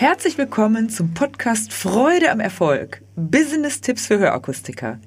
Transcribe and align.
Herzlich 0.00 0.38
willkommen 0.38 0.88
zum 0.88 1.12
Podcast 1.12 1.74
Freude 1.74 2.30
am 2.30 2.40
Erfolg. 2.40 3.02
Business-Tipps 3.16 4.06
für 4.06 4.18
Hörakustiker. 4.18 4.98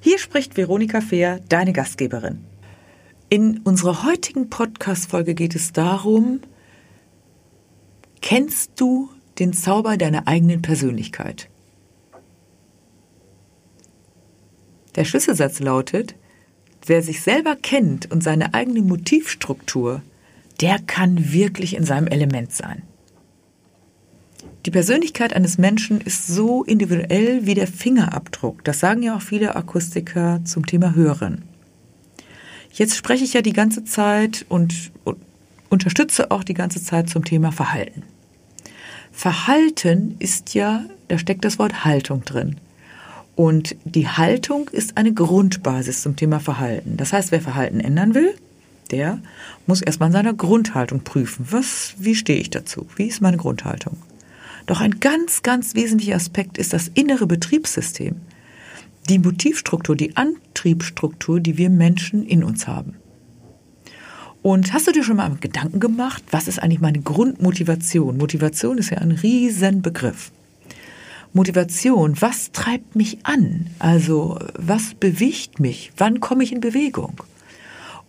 Hier 0.00 0.18
spricht 0.18 0.56
Veronika 0.56 1.00
Fehr, 1.00 1.38
deine 1.48 1.72
Gastgeberin. 1.72 2.44
In 3.28 3.58
unserer 3.58 4.02
heutigen 4.02 4.50
Podcast-Folge 4.50 5.36
geht 5.36 5.54
es 5.54 5.70
darum, 5.70 6.40
kennst 8.22 8.72
du 8.74 9.10
den 9.38 9.52
Zauber 9.52 9.96
deiner 9.96 10.26
eigenen 10.26 10.62
Persönlichkeit? 10.62 11.48
Der 14.96 15.04
Schlüsselsatz 15.04 15.60
lautet, 15.60 16.16
wer 16.86 17.02
sich 17.04 17.22
selber 17.22 17.54
kennt 17.54 18.10
und 18.10 18.24
seine 18.24 18.52
eigene 18.52 18.82
Motivstruktur, 18.82 20.02
der 20.60 20.80
kann 20.80 21.32
wirklich 21.32 21.76
in 21.76 21.84
seinem 21.84 22.08
Element 22.08 22.52
sein. 22.52 22.82
Die 24.66 24.70
Persönlichkeit 24.70 25.32
eines 25.32 25.56
Menschen 25.56 26.02
ist 26.02 26.26
so 26.26 26.64
individuell 26.64 27.46
wie 27.46 27.54
der 27.54 27.66
Fingerabdruck. 27.66 28.62
Das 28.64 28.78
sagen 28.78 29.02
ja 29.02 29.16
auch 29.16 29.22
viele 29.22 29.56
Akustiker 29.56 30.40
zum 30.44 30.66
Thema 30.66 30.94
Hören. 30.94 31.42
Jetzt 32.72 32.96
spreche 32.96 33.24
ich 33.24 33.32
ja 33.32 33.40
die 33.40 33.54
ganze 33.54 33.84
Zeit 33.84 34.44
und, 34.50 34.92
und 35.04 35.16
unterstütze 35.70 36.30
auch 36.30 36.44
die 36.44 36.54
ganze 36.54 36.82
Zeit 36.82 37.08
zum 37.08 37.24
Thema 37.24 37.52
Verhalten. 37.52 38.02
Verhalten 39.12 40.16
ist 40.18 40.54
ja, 40.54 40.84
da 41.08 41.18
steckt 41.18 41.44
das 41.44 41.58
Wort 41.58 41.84
Haltung 41.84 42.24
drin. 42.24 42.56
Und 43.36 43.76
die 43.84 44.08
Haltung 44.08 44.68
ist 44.68 44.98
eine 44.98 45.14
Grundbasis 45.14 46.02
zum 46.02 46.16
Thema 46.16 46.38
Verhalten. 46.38 46.98
Das 46.98 47.14
heißt, 47.14 47.32
wer 47.32 47.40
Verhalten 47.40 47.80
ändern 47.80 48.14
will, 48.14 48.34
der 48.90 49.20
muss 49.66 49.80
erstmal 49.80 50.08
in 50.08 50.12
seiner 50.12 50.34
Grundhaltung 50.34 51.00
prüfen. 51.00 51.46
Was, 51.50 51.94
wie 51.98 52.14
stehe 52.14 52.40
ich 52.40 52.50
dazu? 52.50 52.86
Wie 52.96 53.06
ist 53.06 53.22
meine 53.22 53.38
Grundhaltung? 53.38 53.96
Doch 54.66 54.80
ein 54.80 55.00
ganz, 55.00 55.42
ganz 55.42 55.74
wesentlicher 55.74 56.16
Aspekt 56.16 56.58
ist 56.58 56.72
das 56.72 56.88
innere 56.88 57.26
Betriebssystem. 57.26 58.16
Die 59.08 59.18
Motivstruktur, 59.18 59.96
die 59.96 60.16
Antriebsstruktur, 60.16 61.40
die 61.40 61.58
wir 61.58 61.70
Menschen 61.70 62.24
in 62.24 62.44
uns 62.44 62.66
haben. 62.66 62.96
Und 64.42 64.72
hast 64.72 64.86
du 64.86 64.92
dir 64.92 65.04
schon 65.04 65.16
mal 65.16 65.36
Gedanken 65.40 65.80
gemacht, 65.80 66.22
was 66.30 66.48
ist 66.48 66.62
eigentlich 66.62 66.80
meine 66.80 67.00
Grundmotivation? 67.00 68.16
Motivation 68.16 68.78
ist 68.78 68.90
ja 68.90 68.98
ein 68.98 69.12
Riesenbegriff. 69.12 70.32
Motivation, 71.32 72.20
was 72.20 72.50
treibt 72.50 72.96
mich 72.96 73.18
an? 73.24 73.66
Also 73.78 74.38
was 74.54 74.94
bewegt 74.94 75.60
mich? 75.60 75.92
Wann 75.96 76.20
komme 76.20 76.42
ich 76.42 76.52
in 76.52 76.60
Bewegung? 76.60 77.20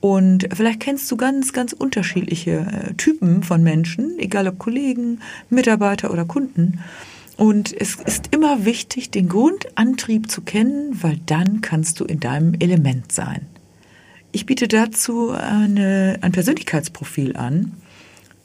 Und 0.01 0.49
vielleicht 0.51 0.79
kennst 0.79 1.09
du 1.11 1.15
ganz, 1.15 1.53
ganz 1.53 1.73
unterschiedliche 1.73 2.51
äh, 2.51 2.93
Typen 2.95 3.43
von 3.43 3.63
Menschen, 3.63 4.17
egal 4.17 4.47
ob 4.47 4.57
Kollegen, 4.57 5.19
Mitarbeiter 5.49 6.11
oder 6.11 6.25
Kunden. 6.25 6.79
Und 7.37 7.79
es 7.79 7.95
ist 7.95 8.33
immer 8.33 8.65
wichtig, 8.65 9.11
den 9.11 9.29
Grundantrieb 9.29 10.29
zu 10.29 10.41
kennen, 10.41 11.01
weil 11.01 11.19
dann 11.27 11.61
kannst 11.61 11.99
du 11.99 12.05
in 12.05 12.19
deinem 12.19 12.55
Element 12.59 13.11
sein. 13.11 13.45
Ich 14.31 14.45
biete 14.45 14.67
dazu 14.67 15.31
eine, 15.31 16.17
ein 16.21 16.31
Persönlichkeitsprofil 16.31 17.35
an, 17.35 17.73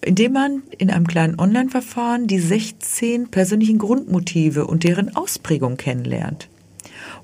in 0.02 0.14
dem 0.14 0.32
man 0.32 0.62
in 0.76 0.90
einem 0.90 1.06
kleinen 1.06 1.38
Online-Verfahren 1.38 2.26
die 2.26 2.38
16 2.38 3.28
persönlichen 3.30 3.78
Grundmotive 3.78 4.66
und 4.66 4.84
deren 4.84 5.16
Ausprägung 5.16 5.76
kennenlernt. 5.76 6.48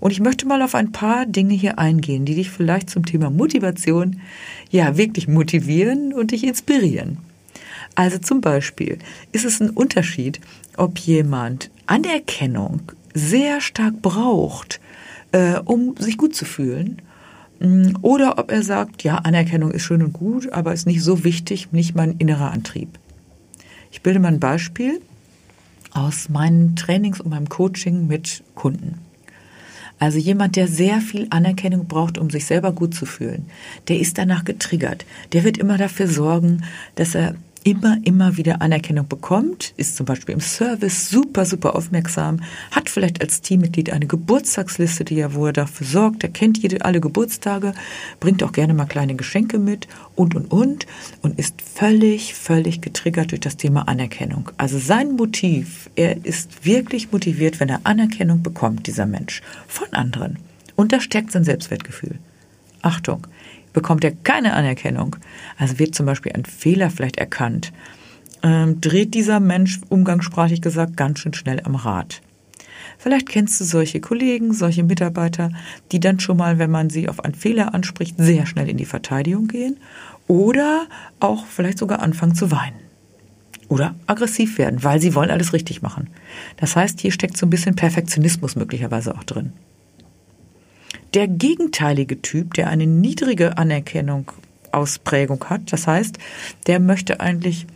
Und 0.03 0.11
ich 0.11 0.19
möchte 0.19 0.49
mal 0.49 0.63
auf 0.63 0.75
ein 0.75 0.91
paar 0.91 1.27
Dinge 1.27 1.55
hier 1.55 1.79
eingehen, 1.79 2.25
die 2.25 2.35
dich 2.35 2.51
vielleicht 2.51 2.91
zum 2.91 3.07
Thema 3.07 3.31
Motivation 3.31 4.21
ja 4.69 4.97
wirklich 4.97 5.29
motivieren 5.29 6.13
und 6.13 6.33
dich 6.33 6.43
inspirieren. 6.43 7.19
Also 7.95 8.19
zum 8.19 8.41
Beispiel 8.41 8.99
ist 9.31 9.45
es 9.45 9.61
ein 9.61 9.71
Unterschied, 9.71 10.41
ob 10.77 10.99
jemand 10.99 11.71
Anerkennung 11.87 12.83
sehr 13.15 13.61
stark 13.61 14.03
braucht, 14.03 14.81
äh, 15.31 15.61
um 15.61 15.95
sich 15.97 16.19
gut 16.19 16.35
zu 16.35 16.47
fühlen, 16.47 17.01
mm, 17.61 17.99
oder 18.03 18.41
ob 18.41 18.51
er 18.51 18.65
sagt, 18.65 19.05
ja, 19.05 19.19
Anerkennung 19.19 19.71
ist 19.71 19.85
schön 19.85 20.03
und 20.03 20.15
gut, 20.15 20.53
aber 20.53 20.73
ist 20.73 20.89
nicht 20.89 21.05
so 21.05 21.23
wichtig, 21.23 21.71
nicht 21.71 21.95
mein 21.95 22.17
innerer 22.19 22.51
Antrieb. 22.51 22.89
Ich 23.93 24.03
bilde 24.03 24.19
mal 24.19 24.33
ein 24.33 24.41
Beispiel 24.41 25.01
aus 25.93 26.29
meinen 26.29 26.75
Trainings 26.75 27.21
und 27.21 27.31
meinem 27.31 27.49
Coaching 27.49 28.09
mit 28.09 28.43
Kunden. 28.57 29.12
Also 30.03 30.19
jemand, 30.19 30.57
der 30.57 30.67
sehr 30.67 31.01
viel 31.01 31.29
Anerkennung 31.31 31.87
braucht, 31.87 32.19
um 32.19 32.29
sich 32.29 32.45
selber 32.45 32.73
gut 32.73 32.93
zu 32.93 33.07
fühlen, 33.07 33.47
der 33.87 34.01
ist 34.01 34.19
danach 34.19 34.45
getriggert. 34.45 35.07
Der 35.33 35.45
wird 35.45 35.59
immer 35.59 35.79
dafür 35.79 36.09
sorgen, 36.09 36.65
dass 36.97 37.15
er 37.15 37.37
immer, 37.65 37.99
immer 38.05 38.37
wieder 38.37 38.63
Anerkennung 38.63 39.09
bekommt, 39.09 39.73
ist 39.77 39.97
zum 39.97 40.07
Beispiel 40.07 40.35
im 40.35 40.41
Service 40.41 41.09
super, 41.09 41.45
super 41.45 41.75
aufmerksam, 41.77 42.41
hat 42.71 42.91
vielleicht 42.91 43.21
als 43.21 43.41
Teammitglied 43.41 43.91
eine 43.93 44.07
Geburtstagsliste, 44.07 45.05
die 45.05 45.17
ja, 45.17 45.35
wo 45.35 45.47
er 45.47 45.53
dafür 45.53 45.87
sorgt, 45.87 46.25
er 46.25 46.31
kennt 46.31 46.59
jede, 46.59 46.85
alle 46.85 47.01
Geburtstage, 47.01 47.75
bringt 48.21 48.43
auch 48.43 48.53
gerne 48.53 48.75
mal 48.75 48.87
kleine 48.87 49.15
Geschenke 49.15 49.59
mit 49.59 49.89
und, 50.15 50.35
und, 50.35 50.51
und 50.51 50.87
und 51.23 51.39
ist 51.39 51.61
völlig, 51.63 52.35
völlig 52.35 52.81
getriggert 52.81 53.31
durch 53.31 53.41
das 53.41 53.57
Thema 53.57 53.89
Anerkennung. 53.89 54.51
Also 54.57 54.79
sein 54.79 55.17
Motiv, 55.17 55.91
er 55.97 56.25
ist 56.25 56.65
wirklich 56.65 57.13
motiviert, 57.13 57.61
wenn 57.61 57.69
er 57.69 57.81
Anerkennung 57.85 58.43
bekommt, 58.43 58.87
dieser 58.87 59.07
Mensch, 59.07 59.43
von 59.69 59.93
anderen. 59.93 60.39
Und 60.77 60.93
das 60.93 61.05
stärkt 61.05 61.33
sein 61.33 61.45
Selbstwertgefühl. 61.45 62.19
Achtung, 62.83 63.27
bekommt 63.73 64.05
er 64.05 64.13
keine 64.13 64.55
Anerkennung, 64.55 65.17
also 65.57 65.79
wird 65.79 65.95
zum 65.95 66.07
Beispiel 66.07 66.33
ein 66.33 66.45
Fehler 66.45 66.91
vielleicht 66.91 67.17
erkannt, 67.17 67.73
ähm, 68.43 68.81
dreht 68.81 69.15
dieser 69.15 69.41
Mensch, 69.41 69.81
umgangssprachlich 69.89 70.61
gesagt, 70.61 70.97
ganz 70.97 71.21
schön 71.21 71.35
schnell 71.35 71.61
am 71.65 71.75
Rad. 71.75 72.21
Vielleicht 72.99 73.29
kennst 73.29 73.61
du 73.61 73.65
solche 73.65 74.01
Kollegen, 74.01 74.53
solche 74.53 74.85
Mitarbeiter, 74.85 75.51
die 75.91 76.01
dann 76.01 76.21
schon 76.21 76.37
mal, 76.37 76.59
wenn 76.59 76.71
man 76.71 76.91
sie 76.91 77.09
auf 77.09 77.25
einen 77.25 77.35
Fehler 77.35 77.75
anspricht, 77.75 78.17
sehr 78.19 78.47
schnell 78.47 78.69
in 78.69 78.77
die 78.77 78.85
Verteidigung 78.85 79.49
gehen 79.49 79.77
oder 80.29 80.87
auch 81.19 81.47
vielleicht 81.47 81.79
sogar 81.79 82.01
anfangen 82.01 82.35
zu 82.35 82.51
weinen. 82.51 82.77
Oder 83.69 83.95
aggressiv 84.07 84.59
werden, 84.59 84.85
weil 84.85 85.01
sie 85.01 85.15
wollen 85.15 85.31
alles 85.31 85.53
richtig 85.53 85.83
machen. 85.83 86.11
Das 86.59 86.77
heißt, 86.77 87.01
hier 87.01 87.11
steckt 87.11 87.37
so 87.37 87.47
ein 87.47 87.51
bisschen 87.51 87.75
Perfektionismus 87.75 88.55
möglicherweise 88.55 89.17
auch 89.17 89.25
drin. 89.25 89.53
Der 91.15 91.29
gegenteilige 91.29 92.23
Typ, 92.23 92.55
der 92.55 92.69
eine 92.69 92.87
niedrige 92.87 93.59
Anerkennung 93.59 94.33
Ausprägung 94.71 95.45
hat, 95.51 95.73
das 95.73 95.87
heißt, 95.87 96.19
der 96.67 96.81
möchte 96.81 97.21
eigentlich 97.21 97.67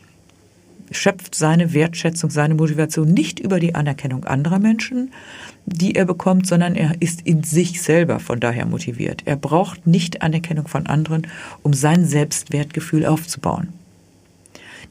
schöpft 0.90 1.34
seine 1.34 1.74
Wertschätzung, 1.74 2.30
seine 2.30 2.54
Motivation 2.54 3.12
nicht 3.12 3.40
über 3.40 3.60
die 3.60 3.74
Anerkennung 3.74 4.24
anderer 4.24 4.58
Menschen, 4.58 5.12
die 5.66 5.94
er 5.94 6.04
bekommt, 6.04 6.46
sondern 6.46 6.76
er 6.76 6.94
ist 7.00 7.22
in 7.22 7.42
sich 7.42 7.82
selber 7.82 8.20
von 8.20 8.40
daher 8.40 8.66
motiviert. 8.66 9.22
Er 9.24 9.36
braucht 9.36 9.86
nicht 9.86 10.22
Anerkennung 10.22 10.68
von 10.68 10.86
anderen, 10.86 11.26
um 11.62 11.74
sein 11.74 12.04
Selbstwertgefühl 12.04 13.04
aufzubauen. 13.04 13.68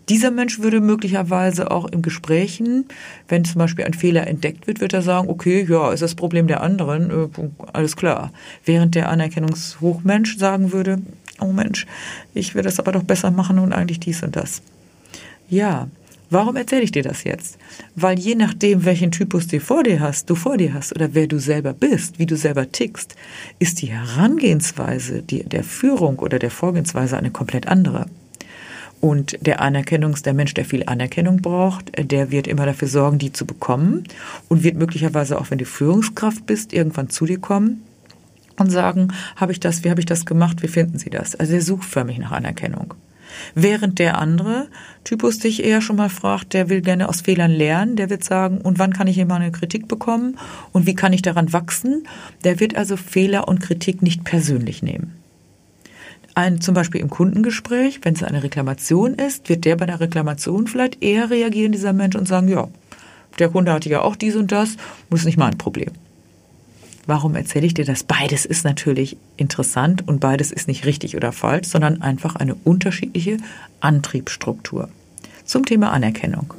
Dieser 0.10 0.30
Mensch 0.30 0.60
würde 0.60 0.82
möglicherweise 0.82 1.72
auch 1.72 1.86
in 1.86 2.04
Gesprächen, 2.04 2.86
wenn 3.28 3.44
zum 3.44 3.60
Beispiel 3.60 3.86
ein 3.86 3.96
Fehler 3.96 4.28
entdeckt 4.28 4.68
wird, 4.68 4.80
wird 4.80 4.94
er 4.94 5.02
sagen, 5.02 5.30
okay, 5.30 5.66
ja, 5.68 5.92
ist 5.92 6.04
das 6.04 6.14
Problem 6.14 6.48
der 6.48 6.62
anderen, 6.62 7.10
äh, 7.10 7.28
alles 7.74 7.96
klar. 7.96 8.32
Während 8.64 8.94
der 8.94 9.10
Anerkennungshochmensch 9.10 10.38
sagen 10.38 10.72
würde, 10.72 11.00
oh 11.40 11.52
Mensch, 11.52 11.88
ich 12.34 12.54
will 12.54 12.62
das 12.62 12.80
aber 12.80 12.92
doch 12.92 13.04
besser 13.04 13.32
machen 13.32 13.58
und 13.58 13.74
eigentlich 13.74 14.00
dies 14.00 14.22
und 14.22 14.36
das. 14.36 14.62
Ja, 15.50 15.88
warum 16.30 16.56
erzähle 16.56 16.84
ich 16.84 16.92
dir 16.92 17.04
das 17.04 17.24
jetzt? 17.24 17.58
Weil 17.96 18.20
je 18.20 18.36
nachdem, 18.36 18.86
welchen 18.86 19.12
Typus 19.12 19.48
du 19.48 19.60
vor 19.60 19.84
dir 19.84 20.00
hast, 20.00 20.30
du 20.30 20.36
vor 20.36 20.58
dir 20.58 20.76
hast 20.76 20.96
oder 20.96 21.16
wer 21.16 21.26
du 21.26 21.40
selber 21.40 21.74
bist, 21.74 22.20
wie 22.20 22.28
du 22.28 22.38
selber 22.38 22.72
tickst, 22.72 23.16
ist 23.58 23.82
die 23.82 23.88
Herangehensweise 23.88 25.24
die, 25.24 25.44
der 25.44 25.64
Führung 25.64 26.20
oder 26.20 26.38
der 26.38 26.52
Vorgehensweise 26.52 27.18
eine 27.18 27.32
komplett 27.32 27.68
andere. 27.68 28.06
Und 29.06 29.38
der 29.40 29.62
Anerkennungs, 29.62 30.24
der 30.24 30.34
Mensch, 30.34 30.56
der 30.56 30.66
viel 30.66 30.82
Anerkennung 30.88 31.38
braucht, 31.38 31.92
der 31.96 32.32
wird 32.32 32.48
immer 32.48 32.66
dafür 32.66 32.88
sorgen, 32.88 33.20
die 33.20 33.32
zu 33.32 33.46
bekommen 33.46 34.06
und 34.50 34.64
wird 34.64 34.78
möglicherweise 34.78 35.40
auch, 35.40 35.52
wenn 35.52 35.60
du 35.60 35.66
Führungskraft 35.66 36.48
bist, 36.48 36.74
irgendwann 36.74 37.12
zu 37.12 37.28
dir 37.28 37.38
kommen 37.38 37.84
und 38.58 38.72
sagen, 38.72 39.10
habe 39.36 39.52
ich 39.52 39.60
das, 39.60 39.84
wie 39.84 39.92
habe 39.92 40.00
ich 40.00 40.08
das 40.08 40.26
gemacht, 40.26 40.64
wie 40.64 40.68
finden 40.68 40.98
Sie 40.98 41.12
das? 41.12 41.36
Also 41.36 41.54
er 41.54 41.62
sucht 41.62 41.88
förmlich 41.88 42.18
nach 42.18 42.32
Anerkennung. 42.32 42.96
Während 43.54 44.00
der 44.00 44.18
andere 44.18 44.70
Typus 45.04 45.38
dich 45.38 45.64
eher 45.64 45.82
schon 45.82 45.98
mal 45.98 46.10
fragt, 46.10 46.54
der 46.54 46.70
will 46.70 46.82
gerne 46.82 47.08
aus 47.08 47.22
Fehlern 47.22 47.52
lernen, 47.52 47.98
der 47.98 48.10
wird 48.10 48.24
sagen, 48.24 48.58
und 48.58 48.80
wann 48.80 48.94
kann 48.94 49.06
ich 49.06 49.20
immer 49.20 49.36
eine 49.36 49.52
Kritik 49.52 49.88
bekommen 49.88 50.40
und 50.72 50.88
wie 50.88 50.96
kann 50.96 51.14
ich 51.14 51.22
daran 51.22 51.54
wachsen? 51.54 52.08
Der 52.44 52.60
wird 52.60 52.76
also 52.76 52.98
Fehler 52.98 53.48
und 53.48 53.60
Kritik 53.60 54.02
nicht 54.02 54.24
persönlich 54.24 54.82
nehmen 54.82 55.25
ein, 56.36 56.62
zum 56.62 56.76
Beispiel 56.76 57.02
im 57.02 57.10
Kundengespräch, 57.10 58.02
wenn 58.04 58.14
es 58.14 58.24
eine 58.24 58.44
Reklamation 58.44 59.14
ist, 59.16 59.50
wird 59.50 59.66
der 59.66 59.78
bei 59.78 59.86
der 59.86 60.00
Reklamation 60.00 60.68
vielleicht 60.68 61.02
eher 61.02 61.30
reagieren, 61.30 61.72
dieser 61.72 61.94
Mensch, 61.94 62.16
und 62.16 62.28
sagen, 62.28 62.50
ja, 62.50 62.68
der 63.40 63.50
Kunde 63.50 63.74
hatte 63.74 63.90
ja 63.90 64.02
auch 64.02 64.16
dies 64.16 64.36
und 64.36 64.52
das, 64.52 64.78
muss 65.10 65.26
nicht 65.26 65.38
mein 65.38 65.58
Problem. 65.58 65.92
Warum 67.08 67.36
erzähle 67.36 67.68
ich 67.68 67.74
dir 67.74 67.86
das? 67.86 68.04
Beides 68.04 68.46
ist 68.46 68.66
natürlich 68.66 69.18
interessant 69.38 70.08
und 70.08 70.20
beides 70.20 70.52
ist 70.52 70.68
nicht 70.68 70.86
richtig 70.86 71.16
oder 71.16 71.32
falsch, 71.32 71.68
sondern 71.68 72.02
einfach 72.02 72.36
eine 72.36 72.56
unterschiedliche 72.56 73.38
Antriebsstruktur. 73.80 74.90
Zum 75.46 75.66
Thema 75.66 75.92
Anerkennung. 75.92 76.54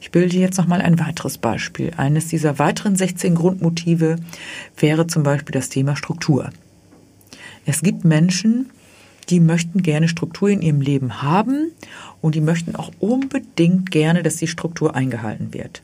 Ich 0.00 0.12
bilde 0.12 0.36
jetzt 0.36 0.58
noch 0.58 0.66
mal 0.66 0.80
ein 0.80 0.98
weiteres 0.98 1.38
Beispiel. 1.38 1.92
Eines 1.96 2.28
dieser 2.28 2.58
weiteren 2.58 2.96
16 2.96 3.34
Grundmotive 3.34 4.16
wäre 4.76 5.06
zum 5.06 5.24
Beispiel 5.24 5.52
das 5.52 5.68
Thema 5.68 5.96
Struktur. 5.96 6.50
Es 7.66 7.82
gibt 7.82 8.04
Menschen, 8.04 8.70
die 9.28 9.40
möchten 9.40 9.82
gerne 9.82 10.08
Struktur 10.08 10.48
in 10.48 10.62
ihrem 10.62 10.80
Leben 10.80 11.22
haben 11.22 11.70
und 12.20 12.34
die 12.34 12.40
möchten 12.40 12.76
auch 12.76 12.90
unbedingt 12.98 13.90
gerne, 13.90 14.22
dass 14.22 14.36
die 14.36 14.48
Struktur 14.48 14.94
eingehalten 14.94 15.54
wird. 15.54 15.82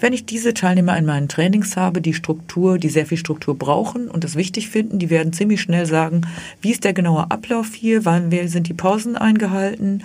Wenn 0.00 0.14
ich 0.14 0.24
diese 0.24 0.54
Teilnehmer 0.54 0.96
in 0.96 1.04
meinen 1.04 1.28
Trainings 1.28 1.76
habe, 1.76 2.00
die 2.00 2.14
Struktur, 2.14 2.78
die 2.78 2.88
sehr 2.88 3.04
viel 3.04 3.18
Struktur 3.18 3.56
brauchen 3.56 4.08
und 4.08 4.24
das 4.24 4.34
wichtig 4.34 4.70
finden, 4.70 4.98
die 4.98 5.10
werden 5.10 5.34
ziemlich 5.34 5.60
schnell 5.60 5.84
sagen, 5.84 6.22
wie 6.62 6.70
ist 6.70 6.84
der 6.84 6.94
genaue 6.94 7.30
Ablauf 7.30 7.74
hier, 7.74 8.06
wann 8.06 8.30
sind 8.48 8.68
die 8.68 8.74
Pausen 8.74 9.16
eingehalten 9.16 10.02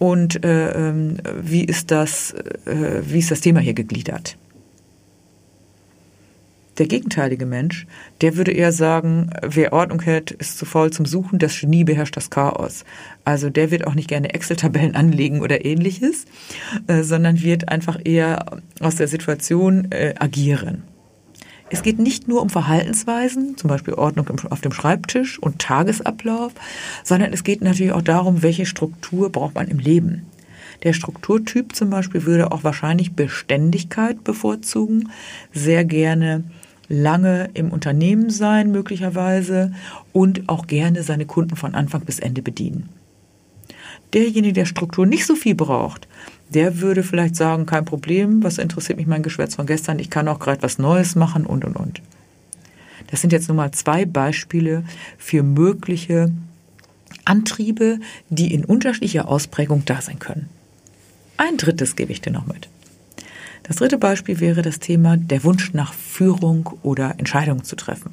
und 0.00 0.44
äh, 0.44 0.88
ähm, 0.88 1.18
wie 1.40 1.64
ist 1.64 1.92
das, 1.92 2.32
äh, 2.64 3.02
wie 3.06 3.20
ist 3.20 3.30
das 3.30 3.40
Thema 3.40 3.60
hier 3.60 3.74
gegliedert. 3.74 4.36
Der 6.78 6.86
gegenteilige 6.86 7.46
Mensch, 7.46 7.86
der 8.20 8.36
würde 8.36 8.52
eher 8.52 8.70
sagen, 8.70 9.30
wer 9.42 9.72
Ordnung 9.72 10.02
hält, 10.02 10.30
ist 10.30 10.58
zu 10.58 10.66
faul 10.66 10.92
zum 10.92 11.06
Suchen, 11.06 11.38
das 11.38 11.58
Genie 11.58 11.84
beherrscht 11.84 12.16
das 12.16 12.28
Chaos. 12.28 12.84
Also 13.24 13.48
der 13.48 13.70
wird 13.70 13.86
auch 13.86 13.94
nicht 13.94 14.08
gerne 14.08 14.34
Excel-Tabellen 14.34 14.94
anlegen 14.94 15.40
oder 15.40 15.64
ähnliches, 15.64 16.26
äh, 16.86 17.02
sondern 17.02 17.42
wird 17.42 17.70
einfach 17.70 17.98
eher 18.04 18.60
aus 18.80 18.96
der 18.96 19.08
Situation 19.08 19.90
äh, 19.90 20.14
agieren. 20.18 20.82
Es 21.68 21.82
geht 21.82 21.98
nicht 21.98 22.28
nur 22.28 22.42
um 22.42 22.50
Verhaltensweisen, 22.50 23.56
zum 23.56 23.68
Beispiel 23.68 23.94
Ordnung 23.94 24.30
auf 24.50 24.60
dem 24.60 24.72
Schreibtisch 24.72 25.38
und 25.38 25.58
Tagesablauf, 25.58 26.52
sondern 27.02 27.32
es 27.32 27.42
geht 27.42 27.60
natürlich 27.60 27.92
auch 27.92 28.02
darum, 28.02 28.42
welche 28.42 28.66
Struktur 28.66 29.30
braucht 29.30 29.56
man 29.56 29.66
im 29.66 29.78
Leben. 29.78 30.26
Der 30.84 30.92
Strukturtyp 30.92 31.74
zum 31.74 31.90
Beispiel 31.90 32.24
würde 32.24 32.52
auch 32.52 32.62
wahrscheinlich 32.62 33.14
Beständigkeit 33.14 34.22
bevorzugen, 34.22 35.10
sehr 35.52 35.84
gerne 35.84 36.44
lange 36.88 37.50
im 37.54 37.70
Unternehmen 37.70 38.30
sein 38.30 38.70
möglicherweise 38.70 39.72
und 40.12 40.48
auch 40.48 40.66
gerne 40.66 41.02
seine 41.02 41.26
Kunden 41.26 41.56
von 41.56 41.74
Anfang 41.74 42.02
bis 42.02 42.18
Ende 42.18 42.42
bedienen. 42.42 42.88
Derjenige, 44.12 44.52
der 44.52 44.66
Struktur 44.66 45.04
nicht 45.04 45.26
so 45.26 45.34
viel 45.34 45.54
braucht, 45.54 46.06
der 46.48 46.80
würde 46.80 47.02
vielleicht 47.02 47.36
sagen, 47.36 47.66
kein 47.66 47.84
Problem, 47.84 48.42
was 48.42 48.58
interessiert 48.58 48.98
mich 48.98 49.06
mein 49.06 49.22
Geschwätz 49.22 49.56
von 49.56 49.66
gestern, 49.66 49.98
ich 49.98 50.10
kann 50.10 50.28
auch 50.28 50.38
gerade 50.38 50.62
was 50.62 50.78
Neues 50.78 51.16
machen 51.16 51.44
und 51.44 51.64
und 51.64 51.76
und. 51.76 52.02
Das 53.08 53.20
sind 53.20 53.32
jetzt 53.32 53.48
nur 53.48 53.56
mal 53.56 53.72
zwei 53.72 54.04
Beispiele 54.04 54.84
für 55.18 55.42
mögliche 55.42 56.32
Antriebe, 57.24 57.98
die 58.30 58.54
in 58.54 58.64
unterschiedlicher 58.64 59.28
Ausprägung 59.28 59.84
da 59.84 60.00
sein 60.00 60.18
können. 60.18 60.48
Ein 61.36 61.56
drittes 61.56 61.96
gebe 61.96 62.12
ich 62.12 62.20
dir 62.20 62.30
noch 62.30 62.46
mit. 62.46 62.68
Das 63.66 63.76
dritte 63.76 63.98
Beispiel 63.98 64.38
wäre 64.38 64.62
das 64.62 64.78
Thema 64.78 65.16
der 65.16 65.42
Wunsch 65.42 65.72
nach 65.72 65.92
Führung 65.92 66.70
oder 66.82 67.14
Entscheidungen 67.18 67.64
zu 67.64 67.74
treffen. 67.74 68.12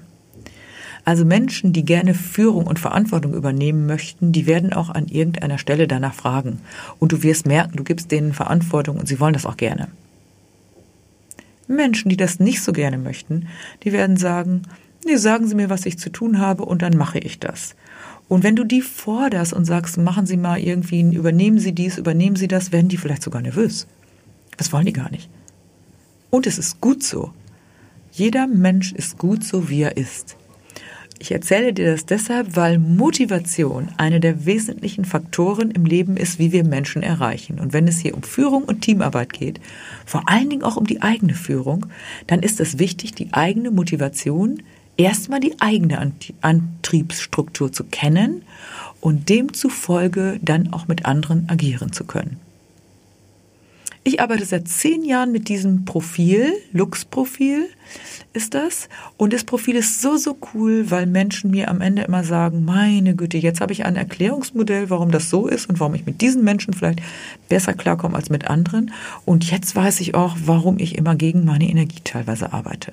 Also 1.05 1.25
Menschen, 1.25 1.73
die 1.73 1.83
gerne 1.83 2.15
Führung 2.15 2.65
und 2.65 2.79
Verantwortung 2.79 3.33
übernehmen 3.33 3.85
möchten, 3.85 4.31
die 4.31 4.47
werden 4.47 4.73
auch 4.73 4.89
an 4.89 5.07
irgendeiner 5.07 5.57
Stelle 5.57 5.88
danach 5.88 6.13
fragen. 6.13 6.61
Und 6.97 7.11
du 7.11 7.21
wirst 7.23 7.45
merken, 7.45 7.75
du 7.75 7.83
gibst 7.83 8.09
denen 8.11 8.33
Verantwortung 8.33 8.97
und 8.97 9.07
sie 9.07 9.19
wollen 9.19 9.33
das 9.33 9.45
auch 9.45 9.57
gerne. 9.57 9.89
Menschen, 11.67 12.09
die 12.09 12.17
das 12.17 12.39
nicht 12.39 12.63
so 12.63 12.71
gerne 12.71 12.97
möchten, 12.97 13.47
die 13.83 13.91
werden 13.91 14.17
sagen, 14.17 14.63
nee, 15.05 15.17
sagen 15.17 15.47
Sie 15.47 15.55
mir, 15.55 15.69
was 15.69 15.85
ich 15.85 16.00
zu 16.00 16.09
tun 16.09 16.39
habe 16.39 16.65
und 16.65 16.81
dann 16.81 16.97
mache 16.97 17.19
ich 17.19 17.39
das. 17.39 17.75
Und 18.27 18.44
wenn 18.44 18.55
du 18.55 18.63
die 18.63 18.81
forderst 18.81 19.53
und 19.53 19.65
sagst, 19.65 19.97
machen 19.97 20.25
Sie 20.25 20.38
mal 20.38 20.59
irgendwie, 20.59 21.01
übernehmen 21.01 21.59
Sie 21.59 21.73
dies, 21.73 21.97
übernehmen 21.97 22.38
Sie 22.38 22.47
das, 22.47 22.71
werden 22.71 22.88
die 22.88 22.97
vielleicht 22.97 23.23
sogar 23.23 23.41
nervös. 23.41 23.88
Das 24.57 24.71
wollen 24.71 24.85
die 24.85 24.94
gar 24.94 25.11
nicht. 25.11 25.29
Und 26.33 26.47
es 26.47 26.57
ist 26.57 26.81
gut 26.81 27.03
so. 27.03 27.30
Jeder 28.12 28.47
Mensch 28.47 28.91
ist 28.91 29.19
gut 29.19 29.44
so, 29.44 29.69
wie 29.69 29.83
er 29.83 29.97
ist. 29.97 30.35
Ich 31.19 31.31
erzähle 31.31 31.74
dir 31.74 31.91
das 31.91 32.07
deshalb, 32.07 32.56
weil 32.56 32.80
Motivation 32.80 33.89
eine 33.97 34.19
der 34.19 34.44
wesentlichen 34.44 35.06
Faktoren 35.06 35.69
im 35.69 35.85
Leben 35.85 36.18
ist, 36.18 36.39
wie 36.39 36.51
wir 36.51 36.63
Menschen 36.63 37.03
erreichen. 37.03 37.59
Und 37.59 37.71
wenn 37.71 37.88
es 37.88 38.00
hier 38.00 38.15
um 38.15 38.24
Führung 38.24 38.63
und 38.63 38.81
Teamarbeit 38.81 39.31
geht, 39.31 39.62
vor 40.07 40.27
allen 40.27 40.50
Dingen 40.50 40.63
auch 40.63 40.75
um 40.75 40.88
die 40.88 41.03
eigene 41.03 41.35
Führung, 41.35 41.85
dann 42.25 42.39
ist 42.39 42.59
es 42.59 42.79
wichtig, 42.79 43.13
die 43.13 43.31
eigene 43.31 43.69
Motivation, 43.69 44.63
erstmal 44.97 45.39
die 45.39 45.62
eigene 45.62 46.12
Antriebsstruktur 46.41 47.71
zu 47.71 47.83
kennen 47.83 48.41
und 49.01 49.29
demzufolge 49.29 50.39
dann 50.41 50.74
auch 50.74 50.88
mit 50.88 51.06
anderen 51.06 51.47
agieren 51.47 51.91
zu 51.91 52.06
können. 52.06 52.39
Ich 54.05 54.19
arbeite 54.19 54.44
seit 54.44 54.67
zehn 54.67 55.05
Jahren 55.05 55.31
mit 55.31 55.47
diesem 55.47 55.85
Profil, 55.85 56.51
Lux-Profil 56.73 57.69
ist 58.33 58.53
das. 58.53 58.89
Und 59.15 59.31
das 59.31 59.45
Profil 59.45 59.77
ist 59.77 60.01
so, 60.01 60.17
so 60.17 60.35
cool, 60.53 60.91
weil 60.91 61.05
Menschen 61.05 61.51
mir 61.51 61.69
am 61.69 61.79
Ende 61.79 62.01
immer 62.01 62.25
sagen, 62.25 62.65
meine 62.65 63.15
Güte, 63.15 63.38
jetzt 63.38 63.61
habe 63.61 63.71
ich 63.71 63.85
ein 63.85 63.95
Erklärungsmodell, 63.95 64.89
warum 64.89 65.11
das 65.11 65.29
so 65.29 65.47
ist 65.47 65.69
und 65.69 65.79
warum 65.79 65.94
ich 65.94 66.05
mit 66.05 66.19
diesen 66.19 66.44
Menschen 66.44 66.73
vielleicht 66.73 67.01
besser 67.47 67.73
klarkomme 67.73 68.15
als 68.15 68.29
mit 68.29 68.50
anderen. 68.50 68.91
Und 69.23 69.50
jetzt 69.50 69.73
weiß 69.73 70.01
ich 70.01 70.15
auch, 70.15 70.35
warum 70.44 70.79
ich 70.79 70.97
immer 70.97 71.15
gegen 71.15 71.45
meine 71.45 71.69
Energie 71.69 72.01
teilweise 72.03 72.51
arbeite. 72.51 72.91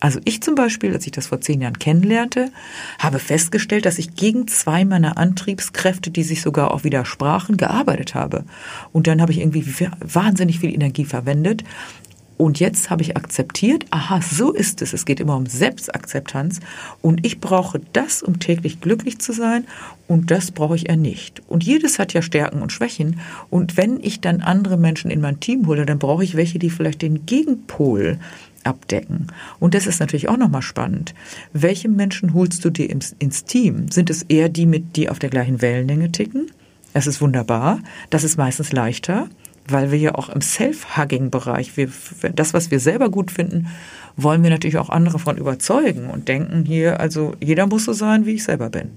Also 0.00 0.18
ich 0.24 0.42
zum 0.42 0.54
Beispiel, 0.54 0.94
als 0.94 1.04
ich 1.04 1.12
das 1.12 1.26
vor 1.26 1.42
zehn 1.42 1.60
Jahren 1.60 1.78
kennenlernte, 1.78 2.50
habe 2.98 3.18
festgestellt, 3.18 3.84
dass 3.84 3.98
ich 3.98 4.14
gegen 4.14 4.48
zwei 4.48 4.86
meiner 4.86 5.18
Antriebskräfte, 5.18 6.10
die 6.10 6.22
sich 6.22 6.40
sogar 6.40 6.72
auch 6.72 6.84
widersprachen, 6.84 7.58
gearbeitet 7.58 8.14
habe. 8.14 8.44
Und 8.92 9.06
dann 9.06 9.20
habe 9.20 9.32
ich 9.32 9.40
irgendwie 9.40 9.64
wahnsinnig 10.00 10.58
viel 10.58 10.74
Energie 10.74 11.04
verwendet. 11.04 11.64
Und 12.38 12.58
jetzt 12.58 12.88
habe 12.88 13.02
ich 13.02 13.18
akzeptiert, 13.18 13.84
aha, 13.90 14.22
so 14.22 14.52
ist 14.54 14.80
es. 14.80 14.94
Es 14.94 15.04
geht 15.04 15.20
immer 15.20 15.36
um 15.36 15.44
Selbstakzeptanz. 15.44 16.60
Und 17.02 17.26
ich 17.26 17.38
brauche 17.38 17.82
das, 17.92 18.22
um 18.22 18.38
täglich 18.38 18.80
glücklich 18.80 19.18
zu 19.18 19.34
sein. 19.34 19.66
Und 20.08 20.30
das 20.30 20.50
brauche 20.50 20.74
ich 20.74 20.88
eher 20.88 20.96
nicht. 20.96 21.42
Und 21.48 21.62
jedes 21.62 21.98
hat 21.98 22.14
ja 22.14 22.22
Stärken 22.22 22.62
und 22.62 22.72
Schwächen. 22.72 23.20
Und 23.50 23.76
wenn 23.76 24.02
ich 24.02 24.22
dann 24.22 24.40
andere 24.40 24.78
Menschen 24.78 25.10
in 25.10 25.20
mein 25.20 25.40
Team 25.40 25.66
hole, 25.66 25.84
dann 25.84 25.98
brauche 25.98 26.24
ich 26.24 26.34
welche, 26.34 26.58
die 26.58 26.70
vielleicht 26.70 27.02
den 27.02 27.26
Gegenpol 27.26 28.18
abdecken. 28.64 29.28
Und 29.58 29.74
das 29.74 29.86
ist 29.86 30.00
natürlich 30.00 30.28
auch 30.28 30.36
nochmal 30.36 30.62
spannend. 30.62 31.14
Welche 31.52 31.88
Menschen 31.88 32.34
holst 32.34 32.64
du 32.64 32.70
dir 32.70 32.90
ins, 32.90 33.14
ins 33.18 33.44
Team? 33.44 33.90
Sind 33.90 34.10
es 34.10 34.22
eher 34.24 34.48
die, 34.48 34.66
mit 34.66 34.96
die 34.96 35.08
auf 35.08 35.18
der 35.18 35.30
gleichen 35.30 35.62
Wellenlänge 35.62 36.12
ticken? 36.12 36.50
Es 36.92 37.06
ist 37.06 37.20
wunderbar. 37.20 37.80
Das 38.10 38.24
ist 38.24 38.36
meistens 38.36 38.72
leichter, 38.72 39.28
weil 39.68 39.92
wir 39.92 39.98
ja 39.98 40.14
auch 40.14 40.28
im 40.28 40.40
Self-Hugging-Bereich, 40.40 41.72
das, 42.34 42.54
was 42.54 42.70
wir 42.70 42.80
selber 42.80 43.10
gut 43.10 43.30
finden, 43.30 43.68
wollen 44.16 44.42
wir 44.42 44.50
natürlich 44.50 44.78
auch 44.78 44.90
andere 44.90 45.18
von 45.18 45.36
überzeugen 45.36 46.10
und 46.10 46.28
denken 46.28 46.64
hier, 46.64 47.00
also 47.00 47.34
jeder 47.40 47.66
muss 47.66 47.84
so 47.84 47.92
sein, 47.92 48.26
wie 48.26 48.34
ich 48.34 48.44
selber 48.44 48.70
bin. 48.70 48.90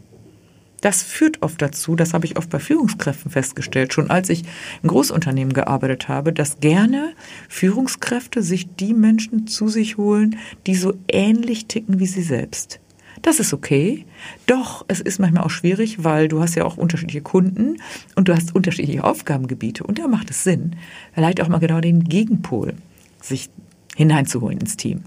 Das 0.83 1.01
führt 1.01 1.41
oft 1.41 1.61
dazu, 1.61 1.95
das 1.95 2.13
habe 2.13 2.25
ich 2.25 2.37
oft 2.37 2.49
bei 2.49 2.59
Führungskräften 2.59 3.31
festgestellt, 3.31 3.93
schon 3.93 4.09
als 4.09 4.27
ich 4.27 4.43
in 4.81 4.89
Großunternehmen 4.89 5.53
gearbeitet 5.53 6.09
habe, 6.09 6.33
dass 6.33 6.59
gerne 6.59 7.13
Führungskräfte 7.47 8.43
sich 8.43 8.67
die 8.75 8.93
Menschen 8.93 9.47
zu 9.47 9.69
sich 9.69 9.95
holen, 9.95 10.35
die 10.67 10.75
so 10.75 10.93
ähnlich 11.07 11.67
ticken 11.67 12.01
wie 12.01 12.05
sie 12.05 12.21
selbst. 12.21 12.81
Das 13.21 13.39
ist 13.39 13.53
okay. 13.53 14.05
Doch 14.45 14.83
es 14.89 14.99
ist 14.99 15.19
manchmal 15.19 15.45
auch 15.45 15.51
schwierig, 15.51 16.03
weil 16.03 16.27
du 16.27 16.41
hast 16.41 16.55
ja 16.55 16.65
auch 16.65 16.75
unterschiedliche 16.75 17.21
Kunden 17.21 17.77
und 18.15 18.27
du 18.27 18.35
hast 18.35 18.53
unterschiedliche 18.53 19.05
Aufgabengebiete. 19.05 19.85
Und 19.85 19.99
da 19.99 20.09
macht 20.09 20.31
es 20.31 20.43
Sinn, 20.43 20.75
vielleicht 21.13 21.39
auch 21.39 21.47
mal 21.47 21.59
genau 21.59 21.79
den 21.79 22.03
Gegenpol 22.03 22.73
sich 23.21 23.49
hineinzuholen 23.95 24.57
ins 24.57 24.75
Team. 24.75 25.03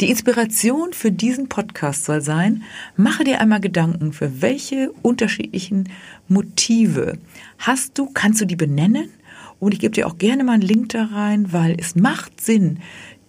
Die 0.00 0.10
Inspiration 0.10 0.92
für 0.92 1.12
diesen 1.12 1.48
Podcast 1.48 2.04
soll 2.04 2.22
sein, 2.22 2.62
mache 2.96 3.24
dir 3.24 3.40
einmal 3.40 3.60
Gedanken, 3.60 4.12
für 4.12 4.40
welche 4.40 4.90
unterschiedlichen 5.02 5.88
Motive 6.28 7.18
hast 7.58 7.98
du, 7.98 8.06
kannst 8.06 8.40
du 8.40 8.46
die 8.46 8.56
benennen? 8.56 9.10
Und 9.60 9.74
ich 9.74 9.80
gebe 9.80 9.94
dir 9.94 10.06
auch 10.06 10.18
gerne 10.18 10.44
mal 10.44 10.54
einen 10.54 10.62
Link 10.62 10.88
da 10.88 11.04
rein, 11.04 11.52
weil 11.52 11.76
es 11.78 11.94
macht 11.94 12.40
Sinn, 12.40 12.80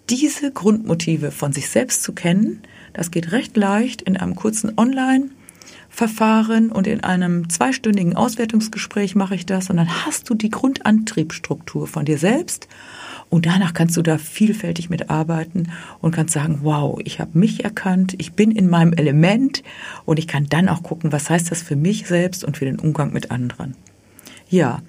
diese 0.10 0.51
Grundmotive 0.51 1.32
von 1.32 1.53
sich 1.53 1.70
selbst 1.70 2.01
zu 2.01 2.13
kennen. 2.13 2.62
Das 2.93 3.12
geht 3.12 3.32
recht 3.32 3.55
leicht 3.58 4.01
in 4.01 4.17
einem 4.17 4.36
kurzen 4.36 4.77
Online- 4.77 5.29
Verfahren 5.89 6.72
und 6.72 6.88
in 6.88 7.03
einem 7.03 7.50
zweistündigen 7.50 8.15
Auswertungsgespräch 8.15 9.13
mache 9.13 9.36
ich 9.36 9.46
das 9.46 9.70
und 9.70 9.77
dann 9.77 10.05
hast 10.05 10.27
du 10.27 10.34
die 10.34 10.50
Grundantriebsstruktur 10.50 11.86
von 11.86 12.03
dir 12.03 12.17
selbst 12.17 12.67
und 13.33 13.47
danach 13.47 13.73
kannst 13.73 13.97
du 13.97 14.03
da 14.03 14.19
vielfältig 14.19 14.91
mitarbeiten 14.91 15.71
und 16.01 16.13
kannst 16.13 16.35
sagen, 16.35 16.59
wow, 16.61 16.99
ich 17.03 17.19
habe 17.19 17.35
mich 17.39 17.63
erkannt, 17.63 18.13
ich 18.19 18.33
bin 18.33 18.51
in 18.51 18.69
meinem 18.69 18.93
Element 18.93 19.63
und 20.05 20.19
ich 20.19 20.27
kann 20.27 20.45
dann 20.51 20.69
auch 20.69 20.83
gucken, 20.83 21.11
was 21.11 21.31
heißt 21.31 21.49
das 21.49 21.63
für 21.63 21.75
mich 21.75 22.05
selbst 22.05 22.43
und 22.43 22.57
für 22.57 22.65
den 22.65 22.77
Umgang 22.77 23.11
mit 23.11 23.31
anderen. 23.31 23.73
Ja, 24.49 24.83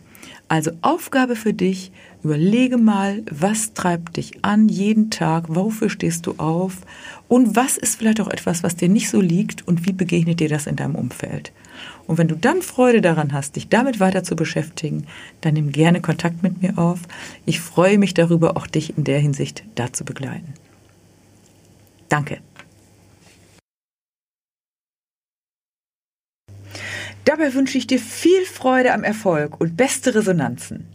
Also 0.48 0.72
Aufgabe 0.82 1.36
für 1.36 1.54
dich, 1.54 1.90
überlege 2.22 2.76
mal, 2.76 3.22
was 3.30 3.72
treibt 3.72 4.16
dich 4.16 4.44
an 4.44 4.68
jeden 4.68 5.10
Tag, 5.10 5.44
wofür 5.48 5.88
stehst 5.88 6.26
du 6.26 6.34
auf 6.36 6.78
und 7.28 7.56
was 7.56 7.78
ist 7.78 7.96
vielleicht 7.96 8.20
auch 8.20 8.28
etwas, 8.28 8.62
was 8.62 8.76
dir 8.76 8.88
nicht 8.88 9.08
so 9.08 9.20
liegt 9.20 9.66
und 9.66 9.86
wie 9.86 9.92
begegnet 9.92 10.40
dir 10.40 10.48
das 10.48 10.66
in 10.66 10.76
deinem 10.76 10.94
Umfeld. 10.96 11.52
Und 12.06 12.18
wenn 12.18 12.28
du 12.28 12.36
dann 12.36 12.60
Freude 12.60 13.00
daran 13.00 13.32
hast, 13.32 13.56
dich 13.56 13.68
damit 13.68 14.00
weiter 14.00 14.22
zu 14.22 14.36
beschäftigen, 14.36 15.06
dann 15.40 15.54
nimm 15.54 15.72
gerne 15.72 16.02
Kontakt 16.02 16.42
mit 16.42 16.60
mir 16.62 16.78
auf. 16.78 17.00
Ich 17.46 17.60
freue 17.60 17.98
mich 17.98 18.12
darüber, 18.12 18.56
auch 18.56 18.66
dich 18.66 18.96
in 18.96 19.04
der 19.04 19.18
Hinsicht 19.18 19.64
da 19.74 19.92
zu 19.92 20.04
begleiten. 20.04 20.52
Danke. 22.08 22.38
Dabei 27.24 27.54
wünsche 27.54 27.78
ich 27.78 27.86
dir 27.86 27.98
viel 27.98 28.44
Freude 28.44 28.92
am 28.92 29.02
Erfolg 29.02 29.60
und 29.60 29.76
beste 29.76 30.14
Resonanzen. 30.14 30.86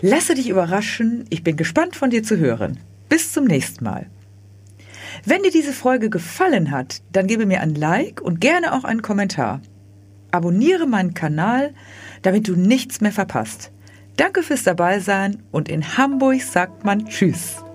Lasse 0.00 0.34
dich 0.34 0.48
überraschen, 0.48 1.24
ich 1.30 1.42
bin 1.42 1.56
gespannt 1.56 1.96
von 1.96 2.10
dir 2.10 2.22
zu 2.22 2.38
hören. 2.38 2.78
Bis 3.08 3.32
zum 3.32 3.44
nächsten 3.44 3.84
Mal. 3.84 4.06
Wenn 5.24 5.42
dir 5.42 5.50
diese 5.50 5.72
Folge 5.72 6.10
gefallen 6.10 6.70
hat, 6.70 7.02
dann 7.12 7.26
gebe 7.26 7.46
mir 7.46 7.60
ein 7.60 7.74
Like 7.74 8.20
und 8.20 8.40
gerne 8.40 8.74
auch 8.74 8.84
einen 8.84 9.02
Kommentar. 9.02 9.60
Abonniere 10.30 10.86
meinen 10.86 11.14
Kanal, 11.14 11.72
damit 12.22 12.48
du 12.48 12.56
nichts 12.56 13.00
mehr 13.00 13.12
verpasst. 13.12 13.70
Danke 14.16 14.42
fürs 14.42 14.64
Dabeisein 14.64 15.42
und 15.50 15.68
in 15.68 15.96
Hamburg 15.96 16.42
sagt 16.42 16.84
man 16.84 17.06
Tschüss. 17.06 17.65